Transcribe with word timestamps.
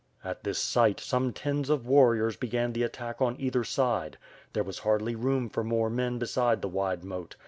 At 0.23 0.43
this 0.43 0.57
sight, 0.57 0.99
some 0.99 1.31
tens 1.31 1.69
of 1.69 1.85
warriors 1.85 2.35
began 2.35 2.73
the 2.73 2.81
attack 2.81 3.21
on 3.21 3.35
either 3.39 3.63
side. 3.63 4.17
There 4.53 4.63
was 4.63 4.79
hardly 4.79 5.13
room 5.13 5.47
for 5.47 5.63
more 5.63 5.91
men 5.91 6.17
beside 6.17 6.63
the 6.63 6.67
wide 6.69 7.03
moat. 7.03 7.35